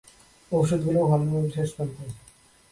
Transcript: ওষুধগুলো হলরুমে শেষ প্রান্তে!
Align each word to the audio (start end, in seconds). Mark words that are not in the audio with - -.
ওষুধগুলো 0.51 0.99
হলরুমে 1.09 1.49
শেষ 1.55 1.69
প্রান্তে! 1.75 2.05